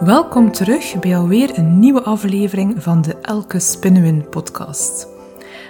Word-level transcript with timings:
Welkom 0.00 0.52
terug 0.52 0.98
bij 1.00 1.16
alweer 1.16 1.58
een 1.58 1.78
nieuwe 1.78 2.02
aflevering 2.02 2.82
van 2.82 3.02
de 3.02 3.16
Elke 3.20 3.58
Spinnenwin 3.58 4.28
podcast. 4.28 5.15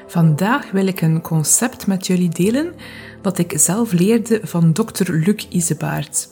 Vandaag 0.07 0.71
wil 0.71 0.87
ik 0.87 1.01
een 1.01 1.21
concept 1.21 1.87
met 1.87 2.07
jullie 2.07 2.29
delen 2.29 2.75
dat 3.23 3.39
ik 3.39 3.53
zelf 3.57 3.93
leerde 3.93 4.41
van 4.43 4.73
Dr. 4.73 5.13
Luc 5.13 5.47
Isebaert. 5.49 6.29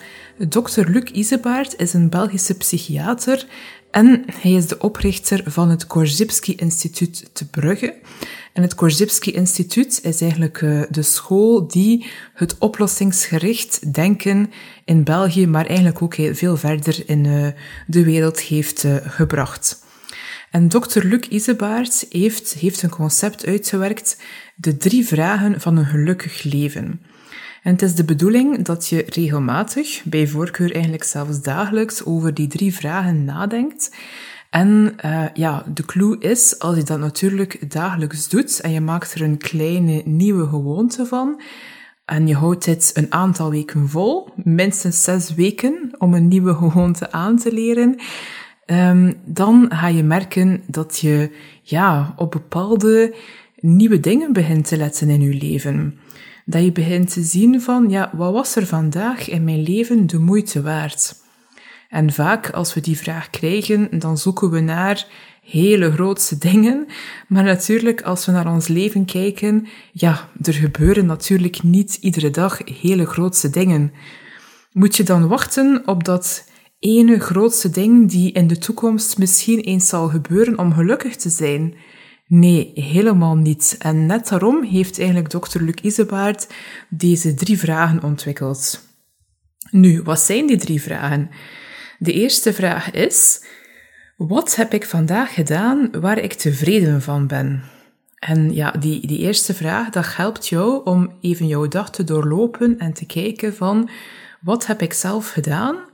Dr. 0.48 0.90
Luc 0.90 1.10
Isebaert 1.10 1.78
is 1.78 1.92
een 1.92 2.10
Belgische 2.10 2.56
psychiater 2.56 3.46
en 3.90 4.24
hij 4.32 4.52
is 4.52 4.66
de 4.66 4.78
oprichter 4.78 5.42
van 5.46 5.70
het 5.70 5.86
Korzybski 5.86 6.54
Instituut 6.54 7.30
te 7.32 7.48
Brugge. 7.48 7.94
En 8.52 8.62
het 8.62 8.74
Korzybski 8.74 9.32
Instituut 9.32 10.00
is 10.02 10.20
eigenlijk 10.20 10.62
eh, 10.62 10.82
de 10.90 11.02
school 11.02 11.66
die 11.66 12.06
het 12.34 12.58
oplossingsgericht 12.58 13.94
denken 13.94 14.50
in 14.84 15.04
België, 15.04 15.46
maar 15.46 15.66
eigenlijk 15.66 16.02
ook 16.02 16.14
veel 16.14 16.56
verder 16.56 17.02
in 17.06 17.26
eh, 17.26 17.46
de 17.86 18.04
wereld 18.04 18.40
heeft 18.40 18.84
eh, 18.84 18.96
gebracht. 19.02 19.83
En 20.54 20.68
dokter 20.68 21.04
Luc 21.04 21.26
Isebaert 21.28 22.06
heeft, 22.10 22.54
heeft 22.54 22.82
een 22.82 22.90
concept 22.90 23.46
uitgewerkt, 23.46 24.22
de 24.56 24.76
drie 24.76 25.06
vragen 25.06 25.60
van 25.60 25.76
een 25.76 25.86
gelukkig 25.86 26.42
leven. 26.42 27.00
En 27.62 27.72
het 27.72 27.82
is 27.82 27.94
de 27.94 28.04
bedoeling 28.04 28.64
dat 28.64 28.88
je 28.88 29.04
regelmatig, 29.08 30.02
bij 30.04 30.26
voorkeur 30.26 30.72
eigenlijk 30.72 31.04
zelfs 31.04 31.42
dagelijks, 31.42 32.04
over 32.04 32.34
die 32.34 32.46
drie 32.46 32.74
vragen 32.74 33.24
nadenkt. 33.24 33.96
En 34.50 34.94
uh, 35.04 35.24
ja, 35.34 35.64
de 35.74 35.84
clue 35.84 36.18
is, 36.18 36.58
als 36.58 36.76
je 36.76 36.82
dat 36.82 36.98
natuurlijk 36.98 37.70
dagelijks 37.72 38.28
doet 38.28 38.60
en 38.60 38.70
je 38.70 38.80
maakt 38.80 39.14
er 39.14 39.22
een 39.22 39.38
kleine 39.38 40.02
nieuwe 40.04 40.46
gewoonte 40.46 41.06
van, 41.06 41.40
en 42.04 42.26
je 42.26 42.34
houdt 42.34 42.64
dit 42.64 42.90
een 42.94 43.12
aantal 43.12 43.50
weken 43.50 43.88
vol, 43.88 44.28
minstens 44.34 45.02
zes 45.02 45.34
weken, 45.34 45.94
om 45.98 46.14
een 46.14 46.28
nieuwe 46.28 46.54
gewoonte 46.54 47.12
aan 47.12 47.38
te 47.38 47.52
leren, 47.52 48.00
um, 48.66 49.14
dan 49.24 49.66
ga 49.68 49.88
je 49.88 50.02
merken 50.02 50.62
dat 50.66 50.98
je 50.98 51.30
ja, 51.62 52.14
op 52.16 52.30
bepaalde 52.30 53.14
nieuwe 53.60 54.00
dingen 54.00 54.32
begint 54.32 54.68
te 54.68 54.76
letten 54.76 55.08
in 55.08 55.20
je 55.20 55.34
leven. 55.34 55.98
Dat 56.44 56.64
je 56.64 56.72
begint 56.72 57.12
te 57.12 57.22
zien 57.22 57.60
van, 57.60 57.90
ja, 57.90 58.10
wat 58.16 58.32
was 58.32 58.56
er 58.56 58.66
vandaag 58.66 59.28
in 59.28 59.44
mijn 59.44 59.62
leven 59.62 60.06
de 60.06 60.18
moeite 60.18 60.62
waard? 60.62 61.22
En 61.88 62.12
vaak 62.12 62.50
als 62.50 62.74
we 62.74 62.80
die 62.80 62.98
vraag 62.98 63.30
krijgen, 63.30 63.98
dan 63.98 64.18
zoeken 64.18 64.50
we 64.50 64.60
naar 64.60 65.06
hele 65.42 65.92
grootste 65.92 66.38
dingen. 66.38 66.86
Maar 67.28 67.44
natuurlijk, 67.44 68.02
als 68.02 68.26
we 68.26 68.32
naar 68.32 68.52
ons 68.52 68.68
leven 68.68 69.04
kijken, 69.04 69.66
ja, 69.92 70.28
er 70.42 70.54
gebeuren 70.54 71.06
natuurlijk 71.06 71.62
niet 71.62 71.98
iedere 72.00 72.30
dag 72.30 72.60
hele 72.80 73.06
grootste 73.06 73.50
dingen. 73.50 73.92
Moet 74.72 74.96
je 74.96 75.02
dan 75.02 75.28
wachten 75.28 75.82
op 75.86 76.04
dat 76.04 76.48
ene 76.84 77.20
grootste 77.20 77.70
ding 77.70 78.10
die 78.10 78.32
in 78.32 78.46
de 78.46 78.58
toekomst 78.58 79.18
misschien 79.18 79.60
eens 79.60 79.88
zal 79.88 80.08
gebeuren 80.08 80.58
om 80.58 80.72
gelukkig 80.72 81.16
te 81.16 81.28
zijn? 81.28 81.74
Nee, 82.26 82.72
helemaal 82.74 83.36
niet. 83.36 83.76
En 83.78 84.06
net 84.06 84.28
daarom 84.28 84.62
heeft 84.62 84.98
eigenlijk 84.98 85.30
dokter 85.30 85.62
Luc 85.62 85.74
Isebaard 85.82 86.46
deze 86.88 87.34
drie 87.34 87.58
vragen 87.58 88.02
ontwikkeld. 88.02 88.88
Nu, 89.70 90.02
wat 90.02 90.20
zijn 90.20 90.46
die 90.46 90.56
drie 90.56 90.82
vragen? 90.82 91.30
De 91.98 92.12
eerste 92.12 92.52
vraag 92.52 92.90
is: 92.90 93.44
wat 94.16 94.56
heb 94.56 94.72
ik 94.72 94.86
vandaag 94.86 95.34
gedaan 95.34 95.90
waar 96.00 96.18
ik 96.18 96.32
tevreden 96.32 97.02
van 97.02 97.26
ben? 97.26 97.62
En 98.18 98.54
ja, 98.54 98.70
die, 98.70 99.06
die 99.06 99.18
eerste 99.18 99.54
vraag, 99.54 99.90
dat 99.90 100.16
helpt 100.16 100.48
jou 100.48 100.84
om 100.84 101.16
even 101.20 101.46
jouw 101.46 101.68
dag 101.68 101.90
te 101.90 102.04
doorlopen 102.04 102.78
en 102.78 102.92
te 102.92 103.06
kijken 103.06 103.54
van 103.54 103.90
wat 104.40 104.66
heb 104.66 104.82
ik 104.82 104.92
zelf 104.92 105.30
gedaan 105.30 105.92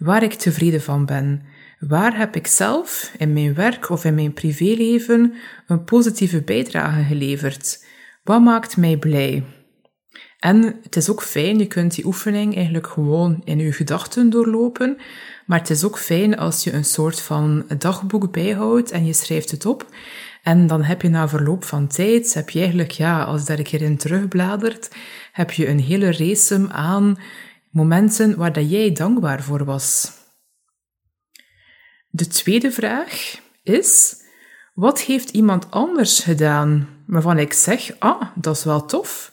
waar 0.00 0.22
ik 0.22 0.34
tevreden 0.34 0.82
van 0.82 1.06
ben? 1.06 1.42
Waar 1.78 2.16
heb 2.16 2.36
ik 2.36 2.46
zelf 2.46 3.12
in 3.18 3.32
mijn 3.32 3.54
werk 3.54 3.90
of 3.90 4.04
in 4.04 4.14
mijn 4.14 4.32
privéleven 4.32 5.34
een 5.66 5.84
positieve 5.84 6.42
bijdrage 6.42 7.02
geleverd? 7.02 7.84
Wat 8.24 8.40
maakt 8.40 8.76
mij 8.76 8.96
blij? 8.96 9.44
En 10.38 10.78
het 10.82 10.96
is 10.96 11.10
ook 11.10 11.22
fijn, 11.22 11.58
je 11.58 11.66
kunt 11.66 11.94
die 11.94 12.06
oefening 12.06 12.54
eigenlijk 12.54 12.86
gewoon 12.86 13.42
in 13.44 13.58
je 13.58 13.72
gedachten 13.72 14.30
doorlopen, 14.30 14.96
maar 15.46 15.58
het 15.58 15.70
is 15.70 15.84
ook 15.84 15.98
fijn 15.98 16.38
als 16.38 16.64
je 16.64 16.72
een 16.72 16.84
soort 16.84 17.20
van 17.20 17.64
dagboek 17.78 18.32
bijhoudt 18.32 18.90
en 18.90 19.06
je 19.06 19.12
schrijft 19.12 19.50
het 19.50 19.66
op. 19.66 19.86
En 20.42 20.66
dan 20.66 20.82
heb 20.82 21.02
je 21.02 21.08
na 21.08 21.28
verloop 21.28 21.64
van 21.64 21.86
tijd, 21.86 22.34
heb 22.34 22.50
je 22.50 22.58
eigenlijk, 22.58 22.90
ja, 22.90 23.22
als 23.22 23.40
je 23.40 23.46
daar 23.46 23.58
een 23.58 23.64
keer 23.64 23.82
in 23.82 23.96
terugbladert, 23.96 24.90
heb 25.32 25.50
je 25.50 25.68
een 25.68 25.80
hele 25.80 26.12
race 26.12 26.68
aan 26.68 27.18
momenten 27.70 28.36
waar 28.36 28.52
dat 28.52 28.70
jij 28.70 28.92
dankbaar 28.92 29.42
voor 29.42 29.64
was. 29.64 30.12
De 32.08 32.26
tweede 32.26 32.72
vraag 32.72 33.40
is, 33.62 34.16
wat 34.74 35.00
heeft 35.00 35.30
iemand 35.30 35.70
anders 35.70 36.18
gedaan 36.18 36.88
waarvan 37.06 37.38
ik 37.38 37.52
zeg, 37.52 37.98
ah, 37.98 38.22
dat 38.34 38.56
is 38.56 38.64
wel 38.64 38.86
tof. 38.86 39.32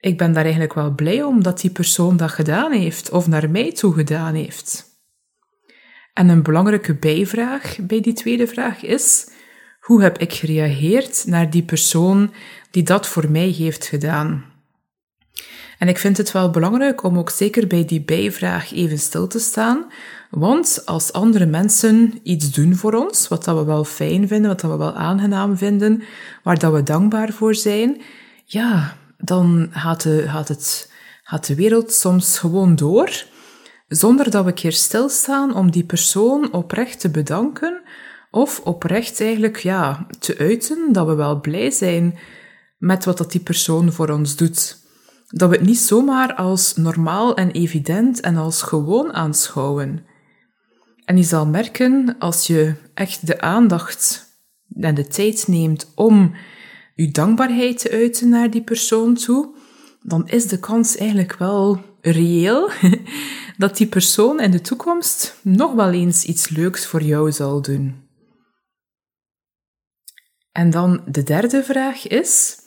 Ik 0.00 0.18
ben 0.18 0.32
daar 0.32 0.42
eigenlijk 0.42 0.74
wel 0.74 0.94
blij 0.94 1.22
om 1.22 1.42
dat 1.42 1.60
die 1.60 1.70
persoon 1.70 2.16
dat 2.16 2.30
gedaan 2.30 2.72
heeft 2.72 3.10
of 3.10 3.26
naar 3.26 3.50
mij 3.50 3.72
toe 3.72 3.94
gedaan 3.94 4.34
heeft. 4.34 4.90
En 6.12 6.28
een 6.28 6.42
belangrijke 6.42 6.94
bijvraag 6.94 7.78
bij 7.80 8.00
die 8.00 8.12
tweede 8.12 8.46
vraag 8.46 8.82
is: 8.82 9.30
hoe 9.80 10.02
heb 10.02 10.18
ik 10.18 10.32
gereageerd 10.32 11.26
naar 11.26 11.50
die 11.50 11.62
persoon 11.62 12.32
die 12.70 12.82
dat 12.82 13.06
voor 13.08 13.30
mij 13.30 13.48
heeft 13.48 13.86
gedaan? 13.86 14.51
En 15.82 15.88
ik 15.88 15.98
vind 15.98 16.16
het 16.16 16.32
wel 16.32 16.50
belangrijk 16.50 17.02
om 17.02 17.18
ook 17.18 17.30
zeker 17.30 17.66
bij 17.66 17.84
die 17.84 18.02
bijvraag 18.02 18.72
even 18.72 18.98
stil 18.98 19.26
te 19.26 19.38
staan, 19.38 19.86
want 20.30 20.82
als 20.84 21.12
andere 21.12 21.46
mensen 21.46 22.20
iets 22.22 22.50
doen 22.50 22.74
voor 22.74 22.94
ons, 22.94 23.28
wat 23.28 23.44
dat 23.44 23.56
we 23.56 23.64
wel 23.64 23.84
fijn 23.84 24.28
vinden, 24.28 24.50
wat 24.50 24.60
dat 24.60 24.70
we 24.70 24.76
wel 24.76 24.94
aangenaam 24.94 25.56
vinden, 25.56 26.02
waar 26.42 26.58
dat 26.58 26.72
we 26.72 26.82
dankbaar 26.82 27.32
voor 27.32 27.54
zijn, 27.54 28.00
ja, 28.44 28.96
dan 29.18 29.68
gaat 29.70 30.02
de, 30.02 30.24
gaat 30.28 30.48
het, 30.48 30.92
gaat 31.22 31.46
de 31.46 31.54
wereld 31.54 31.92
soms 31.92 32.38
gewoon 32.38 32.76
door 32.76 33.24
zonder 33.88 34.30
dat 34.30 34.44
we 34.44 34.48
een 34.48 34.54
keer 34.54 34.72
stilstaan 34.72 35.54
om 35.54 35.70
die 35.70 35.84
persoon 35.84 36.52
oprecht 36.52 37.00
te 37.00 37.10
bedanken 37.10 37.80
of 38.30 38.60
oprecht 38.60 39.20
eigenlijk 39.20 39.56
ja, 39.56 40.06
te 40.18 40.38
uiten 40.38 40.92
dat 40.92 41.06
we 41.06 41.14
wel 41.14 41.40
blij 41.40 41.70
zijn 41.70 42.18
met 42.78 43.04
wat 43.04 43.18
dat 43.18 43.32
die 43.32 43.40
persoon 43.40 43.92
voor 43.92 44.08
ons 44.08 44.36
doet. 44.36 44.81
Dat 45.34 45.50
we 45.50 45.56
het 45.56 45.66
niet 45.66 45.78
zomaar 45.78 46.34
als 46.34 46.76
normaal 46.76 47.36
en 47.36 47.50
evident 47.50 48.20
en 48.20 48.36
als 48.36 48.62
gewoon 48.62 49.12
aanschouwen. 49.12 50.06
En 51.04 51.16
je 51.16 51.22
zal 51.22 51.46
merken, 51.46 52.16
als 52.18 52.46
je 52.46 52.74
echt 52.94 53.26
de 53.26 53.40
aandacht 53.40 54.26
en 54.80 54.94
de 54.94 55.06
tijd 55.06 55.48
neemt 55.48 55.92
om 55.94 56.34
je 56.94 57.10
dankbaarheid 57.10 57.78
te 57.78 57.90
uiten 57.90 58.28
naar 58.28 58.50
die 58.50 58.62
persoon 58.62 59.14
toe, 59.14 59.54
dan 60.02 60.28
is 60.28 60.46
de 60.46 60.58
kans 60.58 60.96
eigenlijk 60.96 61.36
wel 61.36 61.80
reëel 62.00 62.70
dat 63.58 63.76
die 63.76 63.86
persoon 63.86 64.40
in 64.40 64.50
de 64.50 64.60
toekomst 64.60 65.38
nog 65.42 65.72
wel 65.72 65.92
eens 65.92 66.24
iets 66.24 66.48
leuks 66.48 66.86
voor 66.86 67.02
jou 67.02 67.32
zal 67.32 67.62
doen. 67.62 68.02
En 70.52 70.70
dan 70.70 71.02
de 71.06 71.22
derde 71.22 71.64
vraag 71.64 72.06
is: 72.06 72.61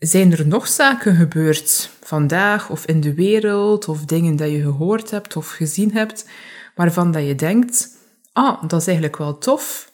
zijn 0.00 0.32
er 0.32 0.46
nog 0.46 0.68
zaken 0.68 1.16
gebeurd 1.16 1.90
vandaag 2.00 2.70
of 2.70 2.86
in 2.86 3.00
de 3.00 3.14
wereld 3.14 3.88
of 3.88 4.04
dingen 4.04 4.36
dat 4.36 4.50
je 4.50 4.62
gehoord 4.62 5.10
hebt 5.10 5.36
of 5.36 5.48
gezien 5.48 5.92
hebt 5.92 6.28
waarvan 6.74 7.12
dat 7.12 7.26
je 7.26 7.34
denkt: 7.34 7.88
ah, 8.32 8.62
dat 8.68 8.80
is 8.80 8.86
eigenlijk 8.86 9.16
wel 9.16 9.38
tof. 9.38 9.92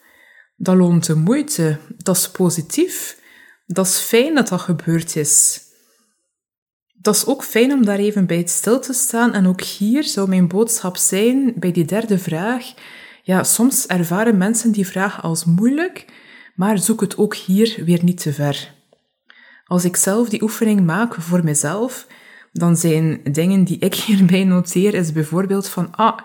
Dat 0.56 0.76
loont 0.76 1.06
de 1.06 1.14
moeite. 1.14 1.78
Dat 1.96 2.16
is 2.16 2.30
positief. 2.30 3.18
Dat 3.66 3.86
is 3.86 3.98
fijn 3.98 4.34
dat 4.34 4.48
dat 4.48 4.60
gebeurd 4.60 5.16
is. 5.16 5.60
Dat 6.94 7.14
is 7.14 7.26
ook 7.26 7.44
fijn 7.44 7.72
om 7.72 7.84
daar 7.84 7.98
even 7.98 8.26
bij 8.26 8.46
stil 8.46 8.80
te 8.80 8.92
staan. 8.92 9.34
En 9.34 9.46
ook 9.46 9.60
hier 9.60 10.04
zou 10.04 10.28
mijn 10.28 10.48
boodschap 10.48 10.96
zijn, 10.96 11.52
bij 11.56 11.72
die 11.72 11.84
derde 11.84 12.18
vraag. 12.18 12.64
Ja, 13.22 13.44
soms 13.44 13.86
ervaren 13.86 14.36
mensen 14.38 14.72
die 14.72 14.86
vraag 14.86 15.22
als 15.22 15.44
moeilijk, 15.44 16.04
maar 16.54 16.78
zoek 16.78 17.00
het 17.00 17.16
ook 17.16 17.34
hier 17.34 17.82
weer 17.84 18.04
niet 18.04 18.20
te 18.20 18.32
ver. 18.32 18.75
Als 19.66 19.84
ik 19.84 19.96
zelf 19.96 20.28
die 20.28 20.42
oefening 20.42 20.80
maak 20.80 21.14
voor 21.14 21.44
mezelf, 21.44 22.06
dan 22.52 22.76
zijn 22.76 23.20
dingen 23.32 23.64
die 23.64 23.78
ik 23.78 23.94
hierbij 24.04 24.44
noteer, 24.44 24.94
is 24.94 25.12
bijvoorbeeld 25.12 25.68
van, 25.68 25.94
ah, 25.94 26.18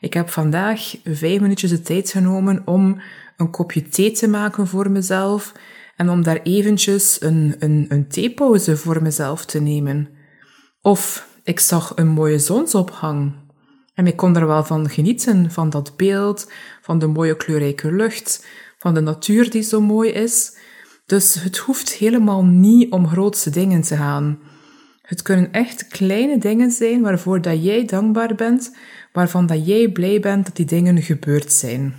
ik 0.00 0.14
heb 0.14 0.30
vandaag 0.30 0.94
vijf 1.04 1.40
minuutjes 1.40 1.70
de 1.70 1.80
tijd 1.80 2.10
genomen 2.10 2.62
om 2.64 3.00
een 3.36 3.50
kopje 3.50 3.82
thee 3.82 4.10
te 4.10 4.28
maken 4.28 4.66
voor 4.66 4.90
mezelf 4.90 5.52
en 5.96 6.10
om 6.10 6.22
daar 6.22 6.42
eventjes 6.42 7.16
een, 7.20 7.54
een, 7.58 7.86
een 7.88 8.08
theepauze 8.08 8.76
voor 8.76 9.02
mezelf 9.02 9.44
te 9.44 9.60
nemen. 9.60 10.08
Of 10.80 11.28
ik 11.44 11.60
zag 11.60 11.92
een 11.94 12.08
mooie 12.08 12.38
zonsopgang 12.38 13.34
en 13.94 14.06
ik 14.06 14.16
kon 14.16 14.36
er 14.36 14.46
wel 14.46 14.64
van 14.64 14.90
genieten, 14.90 15.50
van 15.50 15.70
dat 15.70 15.96
beeld, 15.96 16.52
van 16.82 16.98
de 16.98 17.06
mooie 17.06 17.36
kleurrijke 17.36 17.92
lucht, 17.92 18.46
van 18.78 18.94
de 18.94 19.00
natuur 19.00 19.50
die 19.50 19.62
zo 19.62 19.80
mooi 19.80 20.10
is. 20.10 20.56
Dus 21.06 21.34
het 21.34 21.56
hoeft 21.56 21.92
helemaal 21.92 22.44
niet 22.44 22.92
om 22.92 23.08
grootse 23.08 23.50
dingen 23.50 23.82
te 23.82 23.96
gaan. 23.96 24.38
Het 25.02 25.22
kunnen 25.22 25.52
echt 25.52 25.88
kleine 25.88 26.38
dingen 26.38 26.70
zijn 26.70 27.02
waarvoor 27.02 27.42
dat 27.42 27.64
jij 27.64 27.84
dankbaar 27.84 28.34
bent, 28.34 28.76
waarvan 29.12 29.46
dat 29.46 29.66
jij 29.66 29.88
blij 29.88 30.20
bent 30.20 30.46
dat 30.46 30.56
die 30.56 30.66
dingen 30.66 31.02
gebeurd 31.02 31.52
zijn. 31.52 31.94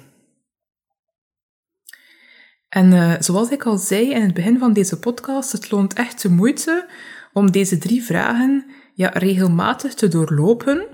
En 2.70 2.92
uh, 2.92 3.14
zoals 3.20 3.50
ik 3.50 3.66
al 3.66 3.78
zei 3.78 4.12
in 4.12 4.22
het 4.22 4.34
begin 4.34 4.60
van 4.60 4.74
deze 4.74 5.00
podcast, 5.00 5.52
het 5.52 5.72
loont 5.72 5.94
echt 5.94 6.22
de 6.22 6.30
moeite 6.30 6.88
om 7.34 7.52
deze 7.52 7.78
drie 7.78 8.04
vragen 8.04 8.66
ja, 8.94 9.10
regelmatig 9.10 9.94
te 9.94 10.08
doorlopen. 10.08 10.86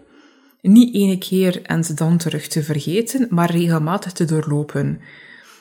Niet 0.61 0.95
ene 0.95 1.17
keer 1.17 1.61
en 1.61 1.83
ze 1.83 1.93
dan 1.93 2.17
terug 2.17 2.47
te 2.47 2.63
vergeten, 2.63 3.27
maar 3.29 3.51
regelmatig 3.51 4.11
te 4.11 4.25
doorlopen. 4.25 5.01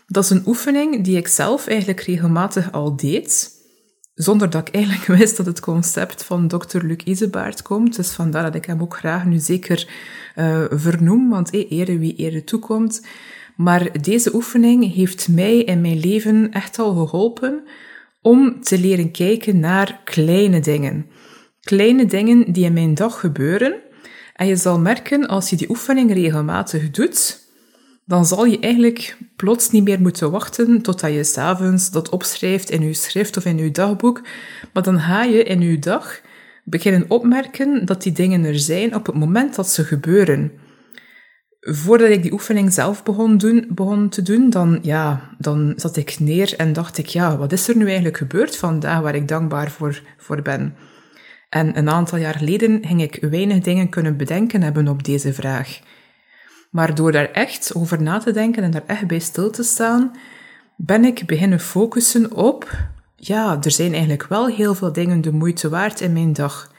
Dat 0.07 0.25
is 0.25 0.31
een 0.31 0.47
oefening 0.47 1.05
die 1.05 1.17
ik 1.17 1.29
zelf 1.29 1.67
eigenlijk 1.67 2.01
regelmatig 2.01 2.73
al 2.73 2.97
deed, 2.97 3.51
zonder 4.15 4.51
dat 4.51 4.69
ik 4.69 4.75
eigenlijk 4.75 5.05
wist 5.19 5.37
dat 5.37 5.47
het 5.47 5.61
concept 5.61 6.25
van 6.25 6.49
Dr. 6.49 6.79
Luc 6.83 7.01
Isebaard 7.05 7.63
komt. 7.63 7.97
Dus 7.97 8.11
vandaar 8.11 8.43
dat 8.43 8.55
ik 8.55 8.65
hem 8.65 8.81
ook 8.81 8.97
graag 8.97 9.25
nu 9.25 9.39
zeker 9.39 9.89
uh, 10.37 10.65
vernoem, 10.71 11.31
want 11.31 11.51
hey, 11.51 11.67
ere 11.69 11.99
wie 11.99 12.17
ere 12.17 12.45
toekomt. 12.45 13.07
Maar 13.57 14.03
deze 14.03 14.35
oefening 14.35 14.95
heeft 14.95 15.29
mij 15.29 15.59
in 15.59 15.81
mijn 15.81 15.99
leven 15.99 16.53
echt 16.53 16.79
al 16.79 16.95
geholpen 16.95 17.63
om 18.23 18.63
te 18.63 18.79
leren 18.79 19.11
kijken 19.11 19.61
naar 19.61 20.01
kleine 20.05 20.61
dingen. 20.61 21.07
Kleine 21.61 22.07
dingen 22.07 22.53
die 22.53 22.65
in 22.65 22.73
mijn 22.73 22.95
dag 22.95 23.21
gebeuren. 23.21 23.75
En 24.35 24.47
je 24.47 24.57
zal 24.57 24.79
merken, 24.79 25.29
als 25.29 25.51
je 25.51 25.57
die 25.57 25.71
oefening 25.71 26.13
regelmatig 26.13 26.91
doet, 26.91 27.42
dan 28.05 28.27
zal 28.27 28.45
je 28.45 28.59
eigenlijk 28.59 29.17
plots 29.37 29.71
niet 29.71 29.85
meer 29.85 30.01
moeten 30.01 30.31
wachten 30.31 30.83
totdat 30.83 31.13
je 31.13 31.25
s'avonds 31.25 31.91
dat 31.91 32.09
opschrijft 32.09 32.71
in 32.71 32.83
je 32.83 32.95
schrift 32.95 33.37
of 33.37 33.45
in 33.45 33.59
je 33.59 33.71
dagboek. 33.71 34.23
Maar 34.73 34.83
dan 34.83 35.01
ga 35.01 35.23
je 35.23 35.43
in 35.43 35.61
je 35.61 35.79
dag 35.79 36.21
beginnen 36.65 37.05
opmerken 37.09 37.87
dat 37.87 38.03
die 38.03 38.13
dingen 38.13 38.45
er 38.45 38.59
zijn 38.59 38.95
op 38.95 39.07
het 39.07 39.15
moment 39.15 39.55
dat 39.55 39.69
ze 39.69 39.85
gebeuren 39.85 40.53
voordat 41.65 42.11
ik 42.11 42.23
die 42.23 42.33
oefening 42.33 42.73
zelf 42.73 43.03
begon, 43.03 43.39
doen, 43.39 43.67
begon 43.69 44.09
te 44.09 44.23
doen, 44.23 44.51
dan, 44.51 44.79
ja, 44.83 45.35
dan 45.39 45.73
zat 45.77 45.97
ik 45.97 46.19
neer 46.21 46.55
en 46.57 46.73
dacht 46.73 46.99
ik, 46.99 47.07
ja, 47.07 47.37
wat 47.37 47.53
is 47.53 47.69
er 47.69 47.77
nu 47.77 47.85
eigenlijk 47.85 48.17
gebeurd 48.17 48.57
vandaag 48.57 49.01
waar 49.01 49.15
ik 49.15 49.29
dankbaar 49.29 49.71
voor, 49.71 50.03
voor 50.17 50.43
ben? 50.43 50.75
En 51.49 51.79
een 51.79 51.91
aantal 51.91 52.19
jaar 52.19 52.35
geleden 52.35 52.85
ging 52.87 53.03
ik 53.03 53.19
weinig 53.31 53.59
dingen 53.59 53.89
kunnen 53.89 54.17
bedenken 54.17 54.63
hebben 54.63 54.89
op 54.89 55.05
deze 55.05 55.33
vraag. 55.33 55.81
Maar 56.73 56.95
door 56.95 57.13
daar 57.13 57.31
echt 57.31 57.75
over 57.75 58.03
na 58.03 58.19
te 58.19 58.33
denken 58.33 58.63
en 58.63 58.71
daar 58.71 58.87
echt 58.87 59.07
bij 59.07 59.19
stil 59.19 59.51
te 59.51 59.63
staan, 59.63 60.17
ben 60.77 61.05
ik 61.05 61.27
beginnen 61.27 61.61
focussen 61.61 62.35
op, 62.35 62.71
ja, 63.17 63.59
er 63.63 63.71
zijn 63.71 63.93
eigenlijk 63.93 64.27
wel 64.27 64.47
heel 64.47 64.75
veel 64.75 64.93
dingen 64.93 65.21
de 65.21 65.33
moeite 65.33 65.69
waard 65.69 66.01
in 66.01 66.13
mijn 66.13 66.33
dag. 66.33 66.73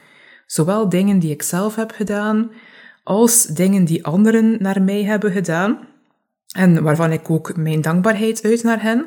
Zowel 0.46 0.88
dingen 0.88 1.18
die 1.18 1.30
ik 1.30 1.42
zelf 1.42 1.74
heb 1.74 1.90
gedaan, 1.90 2.50
als 3.02 3.44
dingen 3.44 3.84
die 3.84 4.04
anderen 4.04 4.56
naar 4.62 4.82
mij 4.82 5.04
hebben 5.04 5.32
gedaan, 5.32 5.78
en 6.56 6.82
waarvan 6.82 7.12
ik 7.12 7.30
ook 7.30 7.56
mijn 7.56 7.80
dankbaarheid 7.80 8.44
uit 8.44 8.62
naar 8.62 8.82
hen, 8.82 9.06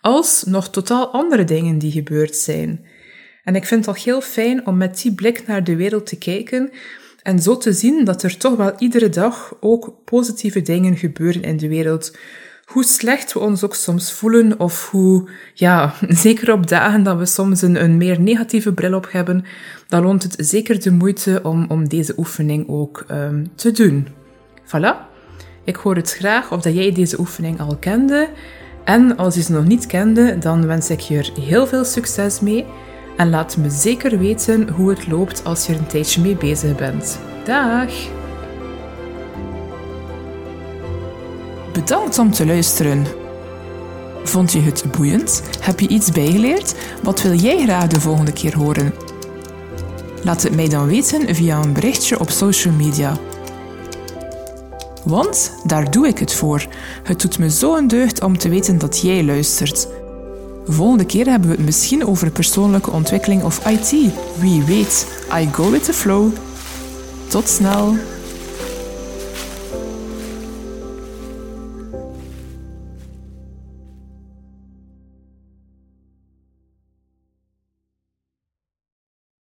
als 0.00 0.44
nog 0.44 0.70
totaal 0.70 1.12
andere 1.12 1.44
dingen 1.44 1.78
die 1.78 1.92
gebeurd 1.92 2.36
zijn. 2.36 2.86
En 3.44 3.54
ik 3.54 3.64
vind 3.64 3.86
het 3.86 3.96
al 3.96 4.02
heel 4.02 4.20
fijn 4.20 4.66
om 4.66 4.76
met 4.76 5.02
die 5.02 5.14
blik 5.14 5.46
naar 5.46 5.64
de 5.64 5.76
wereld 5.76 6.06
te 6.06 6.18
kijken 6.18 6.70
en 7.26 7.38
zo 7.38 7.56
te 7.56 7.72
zien 7.72 8.04
dat 8.04 8.22
er 8.22 8.36
toch 8.36 8.56
wel 8.56 8.72
iedere 8.78 9.08
dag 9.08 9.54
ook 9.60 9.94
positieve 10.04 10.62
dingen 10.62 10.96
gebeuren 10.96 11.42
in 11.42 11.56
de 11.56 11.68
wereld 11.68 12.16
hoe 12.66 12.84
slecht 12.84 13.32
we 13.32 13.38
ons 13.38 13.64
ook 13.64 13.74
soms 13.74 14.12
voelen, 14.12 14.60
of 14.60 14.90
hoe, 14.90 15.28
ja, 15.54 15.94
zeker 16.24 16.52
op 16.52 16.68
dagen 16.68 17.02
dat 17.02 17.18
we 17.18 17.26
soms 17.26 17.62
een, 17.62 17.82
een 17.82 17.96
meer 17.96 18.20
negatieve 18.20 18.72
bril 18.72 18.94
op 18.94 19.08
hebben, 19.10 19.44
dan 19.88 20.02
loont 20.02 20.22
het 20.22 20.34
zeker 20.38 20.82
de 20.82 20.90
moeite 20.90 21.40
om, 21.42 21.66
om 21.68 21.88
deze 21.88 22.14
oefening 22.16 22.68
ook 22.68 23.04
um, 23.10 23.50
te 23.54 23.72
doen. 23.72 24.08
Voilà. 24.64 25.14
Ik 25.64 25.76
hoor 25.76 25.96
het 25.96 26.12
graag 26.12 26.52
of 26.52 26.62
dat 26.62 26.74
jij 26.74 26.92
deze 26.92 27.18
oefening 27.18 27.60
al 27.60 27.76
kende. 27.76 28.28
En 28.84 29.16
als 29.16 29.34
je 29.34 29.42
ze 29.42 29.52
nog 29.52 29.64
niet 29.64 29.86
kende, 29.86 30.38
dan 30.38 30.66
wens 30.66 30.90
ik 30.90 31.00
je 31.00 31.18
er 31.18 31.32
heel 31.40 31.66
veel 31.66 31.84
succes 31.84 32.40
mee. 32.40 32.66
En 33.16 33.30
laat 33.30 33.56
me 33.56 33.70
zeker 33.70 34.18
weten 34.18 34.68
hoe 34.68 34.90
het 34.90 35.06
loopt 35.06 35.44
als 35.44 35.66
je 35.66 35.72
er 35.72 35.78
een 35.78 35.86
tijdje 35.86 36.20
mee 36.20 36.36
bezig 36.36 36.76
bent. 36.76 37.18
Dag! 37.44 37.90
Bedankt 41.72 42.18
om 42.18 42.30
te 42.30 42.46
luisteren. 42.46 43.06
Vond 44.24 44.52
je 44.52 44.60
het 44.60 44.84
boeiend? 44.96 45.42
Heb 45.60 45.80
je 45.80 45.88
iets 45.88 46.10
bijgeleerd? 46.10 46.74
Wat 47.02 47.22
wil 47.22 47.34
jij 47.34 47.62
graag 47.62 47.86
de 47.86 48.00
volgende 48.00 48.32
keer 48.32 48.56
horen? 48.56 48.94
Laat 50.22 50.42
het 50.42 50.54
mij 50.54 50.68
dan 50.68 50.86
weten 50.86 51.34
via 51.34 51.62
een 51.62 51.72
berichtje 51.72 52.20
op 52.20 52.30
social 52.30 52.74
media. 52.74 53.16
Want 55.04 55.52
daar 55.64 55.90
doe 55.90 56.06
ik 56.06 56.18
het 56.18 56.32
voor. 56.32 56.66
Het 57.02 57.20
doet 57.20 57.38
me 57.38 57.50
zo 57.50 57.76
een 57.76 57.88
deugd 57.88 58.22
om 58.22 58.38
te 58.38 58.48
weten 58.48 58.78
dat 58.78 59.00
jij 59.00 59.24
luistert. 59.24 59.88
Volgende 60.68 61.04
keer 61.04 61.26
hebben 61.26 61.48
we 61.48 61.56
het 61.56 61.64
misschien 61.64 62.06
over 62.06 62.30
persoonlijke 62.30 62.90
ontwikkeling 62.90 63.42
of 63.42 63.66
IT. 63.66 63.90
Wie 64.38 64.62
weet, 64.62 65.06
I 65.34 65.48
go 65.52 65.70
with 65.70 65.84
the 65.84 65.92
flow. 65.92 66.32
Tot 67.28 67.48
snel! 67.48 68.15